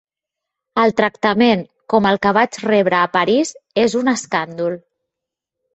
[0.83, 1.61] El tractament
[1.95, 3.53] com el que vaig rebre a París
[3.87, 4.85] és un escàndol.